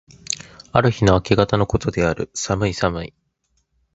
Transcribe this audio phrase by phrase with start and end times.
[0.71, 2.31] ある日の暮方の事である。
[2.33, 3.13] 寒い寒い。